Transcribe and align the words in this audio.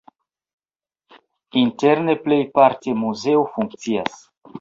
Interne 1.63 2.15
plejparte 2.23 2.95
muzeo 3.03 3.45
funkcias. 3.59 4.17